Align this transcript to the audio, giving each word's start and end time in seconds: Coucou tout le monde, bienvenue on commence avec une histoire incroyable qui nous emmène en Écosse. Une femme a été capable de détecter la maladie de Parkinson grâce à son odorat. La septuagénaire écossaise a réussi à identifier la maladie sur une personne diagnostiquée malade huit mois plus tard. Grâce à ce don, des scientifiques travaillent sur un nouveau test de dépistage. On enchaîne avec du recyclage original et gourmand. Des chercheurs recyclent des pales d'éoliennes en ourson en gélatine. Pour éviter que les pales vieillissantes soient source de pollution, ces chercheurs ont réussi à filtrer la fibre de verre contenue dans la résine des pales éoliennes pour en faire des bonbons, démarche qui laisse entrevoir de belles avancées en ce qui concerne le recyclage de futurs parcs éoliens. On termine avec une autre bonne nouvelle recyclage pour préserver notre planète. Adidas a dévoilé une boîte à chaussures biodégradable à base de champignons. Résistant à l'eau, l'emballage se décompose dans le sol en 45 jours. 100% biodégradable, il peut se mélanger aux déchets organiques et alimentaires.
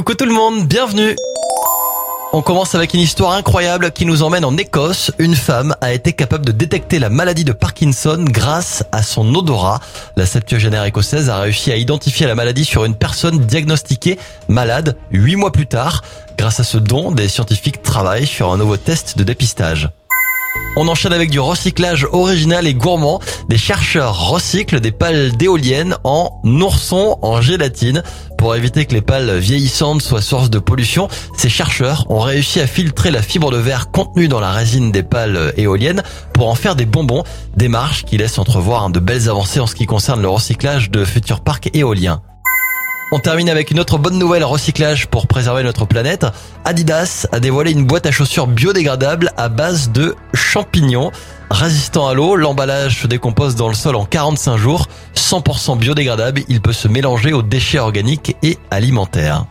Coucou 0.00 0.14
tout 0.14 0.24
le 0.24 0.32
monde, 0.32 0.66
bienvenue 0.66 1.14
on 2.32 2.42
commence 2.42 2.76
avec 2.76 2.94
une 2.94 3.00
histoire 3.00 3.32
incroyable 3.32 3.90
qui 3.90 4.06
nous 4.06 4.22
emmène 4.22 4.44
en 4.44 4.56
Écosse. 4.56 5.10
Une 5.18 5.34
femme 5.34 5.74
a 5.80 5.92
été 5.92 6.12
capable 6.12 6.46
de 6.46 6.52
détecter 6.52 7.00
la 7.00 7.10
maladie 7.10 7.44
de 7.44 7.52
Parkinson 7.52 8.24
grâce 8.26 8.84
à 8.92 9.02
son 9.02 9.34
odorat. 9.34 9.80
La 10.16 10.26
septuagénaire 10.26 10.84
écossaise 10.84 11.28
a 11.28 11.40
réussi 11.40 11.72
à 11.72 11.76
identifier 11.76 12.28
la 12.28 12.36
maladie 12.36 12.64
sur 12.64 12.84
une 12.84 12.94
personne 12.94 13.40
diagnostiquée 13.40 14.16
malade 14.48 14.96
huit 15.10 15.36
mois 15.36 15.50
plus 15.52 15.66
tard. 15.66 16.02
Grâce 16.38 16.60
à 16.60 16.64
ce 16.64 16.78
don, 16.78 17.10
des 17.10 17.28
scientifiques 17.28 17.82
travaillent 17.82 18.28
sur 18.28 18.52
un 18.52 18.56
nouveau 18.56 18.76
test 18.76 19.18
de 19.18 19.24
dépistage. 19.24 19.90
On 20.76 20.86
enchaîne 20.86 21.12
avec 21.12 21.30
du 21.30 21.40
recyclage 21.40 22.06
original 22.12 22.66
et 22.66 22.74
gourmand. 22.74 23.20
Des 23.48 23.58
chercheurs 23.58 24.30
recyclent 24.30 24.80
des 24.80 24.92
pales 24.92 25.32
d'éoliennes 25.32 25.96
en 26.04 26.40
ourson 26.44 27.18
en 27.22 27.40
gélatine. 27.40 28.02
Pour 28.38 28.54
éviter 28.54 28.86
que 28.86 28.94
les 28.94 29.02
pales 29.02 29.36
vieillissantes 29.38 30.00
soient 30.00 30.22
source 30.22 30.48
de 30.48 30.60
pollution, 30.60 31.08
ces 31.36 31.48
chercheurs 31.48 32.06
ont 32.08 32.20
réussi 32.20 32.60
à 32.60 32.66
filtrer 32.66 33.10
la 33.10 33.20
fibre 33.20 33.50
de 33.50 33.58
verre 33.58 33.90
contenue 33.90 34.28
dans 34.28 34.40
la 34.40 34.52
résine 34.52 34.92
des 34.92 35.02
pales 35.02 35.52
éoliennes 35.56 36.02
pour 36.32 36.48
en 36.48 36.54
faire 36.54 36.76
des 36.76 36.86
bonbons, 36.86 37.24
démarche 37.56 38.04
qui 38.04 38.16
laisse 38.16 38.38
entrevoir 38.38 38.88
de 38.90 39.00
belles 39.00 39.28
avancées 39.28 39.60
en 39.60 39.66
ce 39.66 39.74
qui 39.74 39.86
concerne 39.86 40.22
le 40.22 40.28
recyclage 40.28 40.90
de 40.90 41.04
futurs 41.04 41.40
parcs 41.40 41.68
éoliens. 41.74 42.22
On 43.12 43.18
termine 43.18 43.48
avec 43.48 43.72
une 43.72 43.80
autre 43.80 43.98
bonne 43.98 44.20
nouvelle 44.20 44.44
recyclage 44.44 45.08
pour 45.08 45.26
préserver 45.26 45.64
notre 45.64 45.84
planète. 45.84 46.26
Adidas 46.64 47.26
a 47.32 47.40
dévoilé 47.40 47.72
une 47.72 47.84
boîte 47.84 48.06
à 48.06 48.12
chaussures 48.12 48.46
biodégradable 48.46 49.32
à 49.36 49.48
base 49.48 49.90
de 49.90 50.14
champignons. 50.32 51.10
Résistant 51.50 52.06
à 52.06 52.14
l'eau, 52.14 52.36
l'emballage 52.36 53.02
se 53.02 53.08
décompose 53.08 53.56
dans 53.56 53.66
le 53.66 53.74
sol 53.74 53.96
en 53.96 54.04
45 54.04 54.56
jours. 54.56 54.86
100% 55.16 55.76
biodégradable, 55.76 56.42
il 56.48 56.60
peut 56.60 56.72
se 56.72 56.86
mélanger 56.86 57.32
aux 57.32 57.42
déchets 57.42 57.80
organiques 57.80 58.36
et 58.44 58.58
alimentaires. 58.70 59.44